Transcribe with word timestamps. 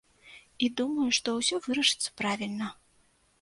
І 0.67 0.69
думаю, 0.79 1.05
што 1.17 1.35
ўсё 1.41 1.59
вырашыцца 1.67 2.09
правільна. 2.23 2.73